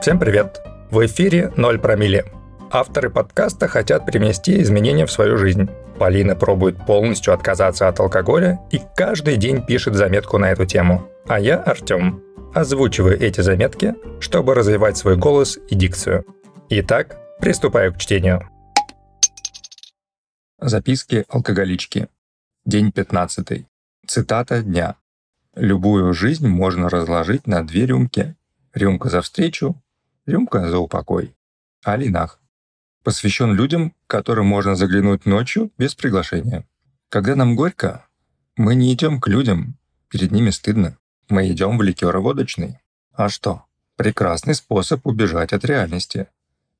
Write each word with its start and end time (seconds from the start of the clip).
Всем 0.00 0.18
привет! 0.18 0.62
В 0.90 1.04
эфире 1.04 1.52
«Ноль 1.58 1.78
промилле». 1.78 2.24
Авторы 2.70 3.10
подкаста 3.10 3.68
хотят 3.68 4.06
привнести 4.06 4.62
изменения 4.62 5.04
в 5.04 5.12
свою 5.12 5.36
жизнь. 5.36 5.68
Полина 5.98 6.34
пробует 6.34 6.86
полностью 6.86 7.34
отказаться 7.34 7.86
от 7.86 8.00
алкоголя 8.00 8.58
и 8.70 8.80
каждый 8.96 9.36
день 9.36 9.62
пишет 9.62 9.96
заметку 9.96 10.38
на 10.38 10.52
эту 10.52 10.64
тему. 10.64 11.06
А 11.28 11.38
я, 11.38 11.62
Артем, 11.62 12.22
озвучиваю 12.54 13.20
эти 13.20 13.42
заметки, 13.42 13.94
чтобы 14.20 14.54
развивать 14.54 14.96
свой 14.96 15.18
голос 15.18 15.58
и 15.68 15.74
дикцию. 15.74 16.24
Итак, 16.70 17.18
приступаю 17.38 17.92
к 17.92 17.98
чтению. 17.98 18.48
Записки 20.58 21.26
алкоголички. 21.28 22.08
День 22.64 22.90
15. 22.90 23.66
Цитата 24.06 24.62
дня. 24.62 24.96
Любую 25.54 26.14
жизнь 26.14 26.48
можно 26.48 26.88
разложить 26.88 27.46
на 27.46 27.66
две 27.66 27.84
рюмки. 27.84 28.34
Рюмка 28.72 29.10
за 29.10 29.20
встречу, 29.20 29.76
Рюмка 30.26 30.68
за 30.68 30.78
упокой. 30.78 31.34
О 31.82 31.96
линах. 31.96 32.40
Посвящен 33.02 33.54
людям, 33.54 33.94
которым 34.06 34.46
можно 34.46 34.76
заглянуть 34.76 35.24
ночью 35.24 35.72
без 35.78 35.94
приглашения. 35.94 36.68
Когда 37.08 37.34
нам 37.34 37.56
горько, 37.56 38.06
мы 38.56 38.74
не 38.74 38.92
идем 38.92 39.20
к 39.20 39.28
людям, 39.28 39.78
перед 40.08 40.30
ними 40.30 40.50
стыдно. 40.50 40.98
Мы 41.28 41.50
идем 41.50 41.78
в 41.78 41.82
ликероводочный. 41.82 42.78
А 43.12 43.28
что? 43.28 43.64
Прекрасный 43.96 44.54
способ 44.54 45.06
убежать 45.06 45.52
от 45.52 45.64
реальности. 45.64 46.26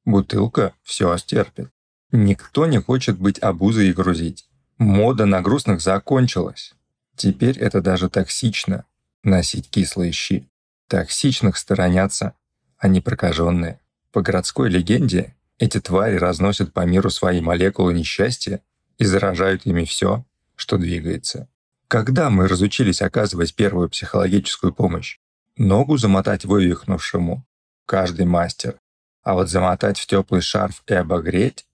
Бутылка 0.04 0.74
все 0.82 1.16
стерпит. 1.16 1.70
Никто 2.12 2.66
не 2.66 2.78
хочет 2.78 3.18
быть 3.18 3.38
обузой 3.38 3.88
и 3.88 3.92
грузить. 3.92 4.48
Мода 4.78 5.26
на 5.26 5.40
грустных 5.40 5.80
закончилась. 5.80 6.74
Теперь 7.16 7.58
это 7.58 7.80
даже 7.80 8.08
токсично– 8.08 8.84
носить 9.22 9.70
кислые 9.70 10.12
щи. 10.12 10.48
Токсичных 10.88 11.56
сторонятся, 11.56 12.34
они 12.80 13.00
прокаженные. 13.00 13.78
По 14.10 14.22
городской 14.22 14.68
легенде, 14.70 15.36
эти 15.58 15.78
твари 15.78 16.16
разносят 16.16 16.72
по 16.72 16.84
миру 16.86 17.10
свои 17.10 17.40
молекулы 17.40 17.92
несчастья 17.92 18.62
и 18.98 19.04
заражают 19.04 19.66
ими 19.66 19.84
все, 19.84 20.24
что 20.56 20.78
двигается. 20.78 21.48
Когда 21.86 22.30
мы 22.30 22.48
разучились 22.48 23.02
оказывать 23.02 23.54
первую 23.54 23.90
психологическую 23.90 24.72
помощь? 24.72 25.18
Ногу 25.56 25.98
замотать 25.98 26.44
вывихнувшему? 26.44 27.46
Каждый 27.84 28.24
мастер. 28.24 28.76
А 29.22 29.34
вот 29.34 29.50
замотать 29.50 29.98
в 29.98 30.06
теплый 30.06 30.40
шарф 30.40 30.82
и 30.86 30.94
обогреть 30.94 31.66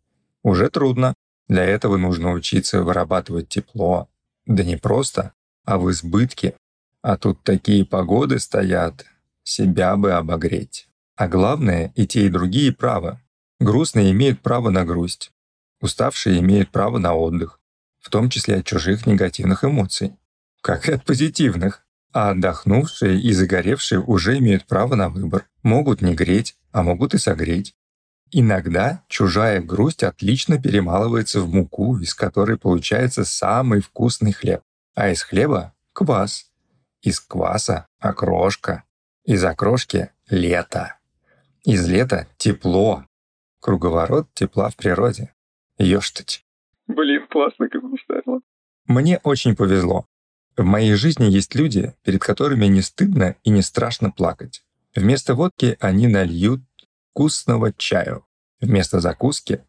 уже 0.43 0.69
трудно. 0.70 1.15
Для 1.48 1.65
этого 1.65 1.97
нужно 1.97 2.33
учиться 2.33 2.83
вырабатывать 2.83 3.48
тепло. 3.48 4.09
Да 4.47 4.65
не 4.65 4.77
просто, 4.77 5.33
а 5.65 5.79
в 5.79 5.91
избытке. 5.91 6.55
А 7.03 7.17
тут 7.17 7.45
такие 7.45 7.85
погоды 7.85 8.41
стоят, 8.41 9.07
себя 9.45 9.97
бы 9.97 10.13
обогреть. 10.13 10.89
А 11.17 11.28
главное, 11.28 11.92
и 11.95 12.06
те, 12.06 12.27
и 12.27 12.28
другие 12.28 12.72
правы. 12.72 13.19
Грустные 13.59 14.12
имеют 14.12 14.42
право 14.42 14.69
на 14.69 14.84
грусть. 14.84 15.33
Уставшие 15.81 16.41
имеют 16.41 16.70
право 16.70 16.98
на 16.98 17.14
отдых, 17.14 17.58
в 17.98 18.11
том 18.11 18.28
числе 18.28 18.56
от 18.56 18.67
чужих 18.67 19.06
негативных 19.06 19.64
эмоций, 19.64 20.14
как 20.61 20.89
и 20.89 20.92
от 20.92 21.05
позитивных. 21.05 21.83
А 22.12 22.31
отдохнувшие 22.31 23.20
и 23.20 23.33
загоревшие 23.33 24.00
уже 24.00 24.39
имеют 24.39 24.67
право 24.67 24.95
на 24.95 25.11
выбор. 25.11 25.47
Могут 25.62 26.00
не 26.00 26.14
греть, 26.14 26.56
а 26.73 26.83
могут 26.83 27.12
и 27.12 27.19
согреть. 27.19 27.75
Иногда 28.30 29.05
чужая 29.08 29.61
грусть 29.61 30.03
отлично 30.03 30.61
перемалывается 30.61 31.41
в 31.41 31.48
муку, 31.48 31.98
из 31.98 32.14
которой 32.14 32.58
получается 32.58 33.25
самый 33.25 33.80
вкусный 33.80 34.33
хлеб. 34.33 34.62
А 34.95 35.11
из 35.11 35.23
хлеба– 35.23 35.75
квас. 35.92 36.51
Из 37.03 37.20
кваса– 37.20 37.86
окрошка. 37.98 38.84
Из 39.25 39.45
окрошки– 39.45 40.11
лето. 40.30 40.97
Из 41.67 41.89
лета 41.89 42.28
тепло. 42.36 43.05
Круговорот 43.61 44.33
тепла 44.34 44.70
в 44.70 44.77
природе. 44.77 45.34
Ёштать. 45.78 46.45
Блин, 46.86 47.27
классно 47.28 47.69
как 47.69 47.83
поставила. 47.91 48.41
Мне 48.86 49.18
очень 49.24 49.57
повезло. 49.57 50.07
В 50.57 50.63
моей 50.63 50.95
жизни 50.95 51.24
есть 51.24 51.57
люди, 51.57 51.92
перед 52.05 52.23
которыми 52.23 52.67
не 52.67 52.83
стыдно 52.83 53.35
и 53.42 53.51
не 53.51 53.63
страшно 53.63 54.13
плакать. 54.13 54.63
Вместо 54.95 55.35
водки 55.35 55.77
они 55.80 56.07
нальют 56.07 56.61
вкусного 57.11 57.73
чаю. 57.73 58.24
Вместо 58.61 59.01
закуски 59.01 59.64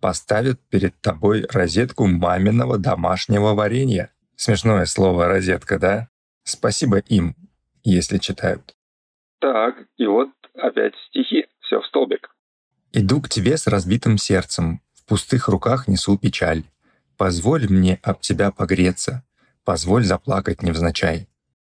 поставят 0.00 0.60
перед 0.68 1.00
тобой 1.00 1.46
розетку 1.48 2.06
маминого 2.06 2.76
домашнего 2.76 3.54
варенья. 3.54 4.12
Смешное 4.36 4.84
слово 4.84 5.28
«розетка», 5.28 5.78
да? 5.78 6.08
Спасибо 6.42 6.98
им, 6.98 7.34
если 7.84 8.18
читают. 8.18 8.76
Так, 9.40 9.86
и 9.96 10.06
вот 10.06 10.28
опять 10.58 10.94
стихи, 11.08 11.46
все 11.60 11.80
в 11.80 11.86
столбик. 11.86 12.30
Иду 12.92 13.20
к 13.20 13.28
тебе 13.28 13.56
с 13.56 13.66
разбитым 13.66 14.18
сердцем, 14.18 14.80
в 14.94 15.04
пустых 15.04 15.48
руках 15.48 15.88
несу 15.88 16.16
печаль. 16.16 16.64
Позволь 17.16 17.68
мне 17.68 17.98
об 18.02 18.20
тебя 18.20 18.50
погреться, 18.50 19.24
позволь 19.64 20.04
заплакать 20.04 20.62
невзначай. 20.62 21.28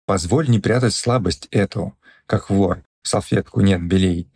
Позволь 0.05 0.49
не 0.49 0.59
прятать 0.59 0.93
слабость 0.93 1.47
эту, 1.51 1.97
как 2.25 2.49
вор, 2.49 2.83
салфетку 3.01 3.61
нет 3.61 3.83
белей. 3.83 4.31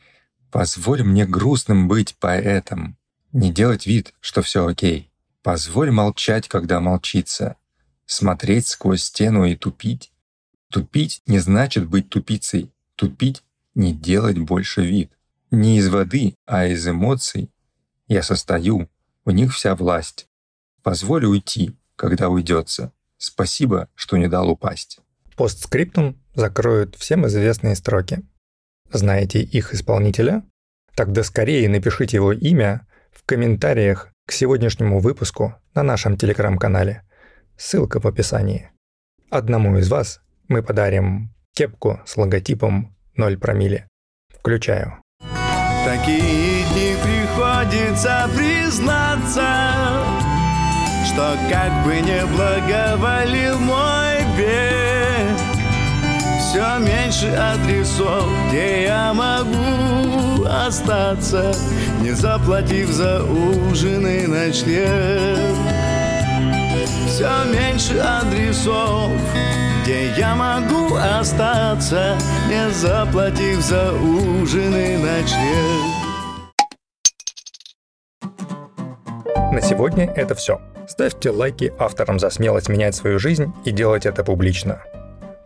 Позволь 0.51 1.03
мне 1.03 1.25
грустным 1.25 1.88
быть 1.88 2.16
поэтом, 2.17 2.97
не 3.31 3.51
делать 3.51 3.85
вид, 3.85 4.13
что 4.19 4.41
все 4.41 4.66
окей. 4.66 5.11
Позволь 5.44 5.91
молчать, 5.91 6.47
когда 6.47 6.79
молчится, 6.79 7.57
смотреть 8.05 8.67
сквозь 8.67 9.03
стену 9.03 9.45
и 9.45 9.55
тупить. 9.55 10.11
Тупить 10.72 11.22
не 11.28 11.39
значит 11.39 11.88
быть 11.88 12.09
тупицей, 12.09 12.73
тупить 12.95 13.44
не 13.75 13.93
делать 13.93 14.39
больше 14.39 14.81
вид. 14.81 15.11
Не 15.51 15.77
из 15.77 15.89
воды, 15.89 16.35
а 16.45 16.65
из 16.65 16.87
эмоций. 16.87 17.51
Я 18.07 18.23
состою, 18.23 18.89
у 19.25 19.31
них 19.31 19.53
вся 19.53 19.75
власть. 19.75 20.27
Позволь 20.81 21.25
уйти, 21.25 21.77
когда 21.95 22.29
уйдется. 22.29 22.91
Спасибо, 23.17 23.89
что 23.95 24.17
не 24.17 24.27
дал 24.27 24.49
упасть. 24.49 24.99
Постскриптум 25.35 26.17
закроют 26.33 26.95
всем 26.95 27.27
известные 27.27 27.75
строки. 27.75 28.23
Знаете 28.91 29.41
их 29.41 29.73
исполнителя? 29.73 30.43
Тогда 30.95 31.23
скорее 31.23 31.67
напишите 31.69 32.17
его 32.17 32.31
имя 32.31 32.87
в 33.11 33.23
комментариях 33.25 34.13
к 34.25 34.31
сегодняшнему 34.31 34.99
выпуску 34.99 35.55
на 35.73 35.83
нашем 35.83 36.17
телеграм-канале. 36.17 37.03
Ссылка 37.57 37.99
в 37.99 38.05
описании. 38.05 38.71
Одному 39.29 39.77
из 39.77 39.89
вас 39.89 40.21
мы 40.47 40.61
подарим 40.63 41.33
кепку 41.53 42.01
с 42.05 42.15
логотипом 42.17 42.94
0 43.17 43.37
промилле. 43.37 43.87
Включаю. 44.39 44.99
Такие 45.85 46.63
дни 46.73 46.95
приходится 47.03 48.27
признаться, 48.35 49.45
Что 51.05 51.37
как 51.49 51.85
бы 51.85 52.01
не 52.01 52.25
благоволил 52.25 53.59
мой 53.59 54.23
век, 54.35 55.37
Все 56.39 56.79
меньше 56.79 57.27
адресов, 57.35 58.25
где 58.49 58.83
я 58.85 59.13
могу 59.13 60.43
остаться, 60.45 61.53
Не 62.01 62.11
заплатив 62.11 62.89
за 62.89 63.23
ужин 63.23 64.07
и 64.07 64.25
ночлег. 64.25 65.55
Все 67.07 67.29
меньше 67.45 67.99
адресов, 67.99 69.11
где 69.85 70.09
я 70.18 70.34
могу 70.34 70.96
остаться, 70.96 72.18
не 72.50 72.72
заплатив 72.72 73.62
за 73.62 73.94
ужин 73.94 74.72
ночлег. 74.72 75.85
На 79.51 79.62
сегодня 79.62 80.12
это 80.16 80.34
все. 80.34 80.59
Ставьте 80.88 81.29
лайки 81.29 81.72
авторам 81.78 82.18
за 82.18 82.31
смелость 82.31 82.68
менять 82.68 82.96
свою 82.96 83.19
жизнь 83.19 83.53
и 83.63 83.69
делать 83.69 84.07
это 84.07 84.23
публично. 84.23 84.81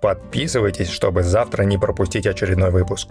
Подписывайтесь, 0.02 0.90
чтобы 0.90 1.24
завтра 1.24 1.64
не 1.64 1.78
пропустить 1.78 2.26
очередной 2.26 2.72
выпуск. 2.72 3.10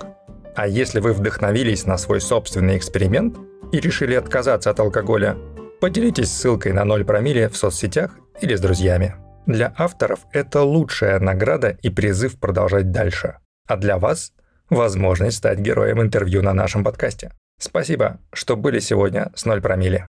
А 0.56 0.66
если 0.66 1.01
вы 1.01 1.13
вдохновились 1.13 1.84
на 1.84 1.98
свой 1.98 2.22
собственный 2.22 2.78
эксперимент 2.78 3.36
и 3.71 3.81
решили 3.81 4.15
отказаться 4.15 4.71
от 4.71 4.81
алкоголя, 4.81 5.36
поделитесь 5.78 6.33
ссылкой 6.33 6.72
на 6.72 6.86
0 6.86 7.04
промилле 7.04 7.51
в 7.51 7.57
соцсетях 7.59 8.13
или 8.41 8.54
с 8.54 8.60
друзьями. 8.60 9.28
Для 9.48 9.72
авторов 9.78 10.27
это 10.30 10.60
лучшая 10.60 11.18
награда 11.21 11.71
и 11.80 11.89
призыв 11.89 12.39
продолжать 12.39 12.92
дальше. 12.92 13.39
А 13.66 13.78
для 13.78 13.97
вас– 13.97 14.34
возможность 14.68 15.39
стать 15.39 15.59
героем 15.59 16.03
интервью 16.03 16.42
на 16.42 16.53
нашем 16.53 16.84
подкасте. 16.84 17.33
Спасибо, 17.59 18.18
что 18.30 18.56
были 18.59 18.78
сегодня 18.78 19.33
с 19.34 19.47
0 19.47 19.62
промили. 19.62 20.06